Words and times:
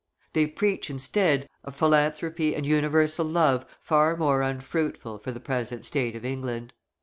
They 0.33 0.47
preach 0.47 0.89
instead, 0.89 1.47
a 1.63 1.69
philanthropy 1.71 2.55
and 2.55 2.65
universal 2.65 3.23
love 3.23 3.67
far 3.83 4.17
more 4.17 4.41
unfruitful 4.41 5.19
for 5.19 5.31
the 5.31 5.39
present 5.39 5.85
state 5.85 6.15
of 6.15 6.25
England. 6.25 6.73